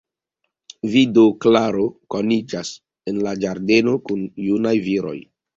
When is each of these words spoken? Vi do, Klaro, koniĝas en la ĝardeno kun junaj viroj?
Vi 0.93 1.03
do, 1.17 1.25
Klaro, 1.45 1.85
koniĝas 2.15 2.73
en 3.13 3.21
la 3.29 3.37
ĝardeno 3.45 3.97
kun 4.09 4.29
junaj 4.49 4.77
viroj? 4.89 5.17